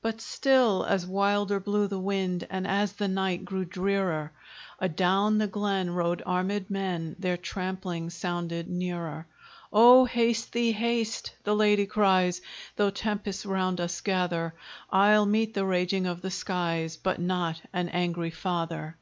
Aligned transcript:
But 0.00 0.20
still 0.20 0.84
as 0.88 1.04
wilder 1.04 1.58
blew 1.58 1.88
the 1.88 1.98
wind, 1.98 2.46
And 2.48 2.64
as 2.64 2.92
the 2.92 3.08
night 3.08 3.44
grew 3.44 3.64
drearer, 3.64 4.30
Adown 4.80 5.38
the 5.38 5.48
glen 5.48 5.90
rode 5.90 6.22
armèd 6.24 6.70
men, 6.70 7.16
Their 7.18 7.36
trampling 7.36 8.10
sounded 8.10 8.70
nearer. 8.70 9.26
"O 9.72 10.04
haste 10.04 10.52
thee, 10.52 10.70
haste!" 10.70 11.32
the 11.42 11.56
lady 11.56 11.86
cries, 11.86 12.40
"Though 12.76 12.90
tempests 12.90 13.44
round 13.44 13.80
us 13.80 14.00
gather, 14.00 14.54
I'll 14.90 15.26
meet 15.26 15.54
the 15.54 15.64
raging 15.64 16.06
of 16.06 16.22
the 16.22 16.30
skies, 16.30 16.96
But 16.96 17.18
not 17.20 17.60
an 17.72 17.88
angry 17.88 18.30
father." 18.30 18.96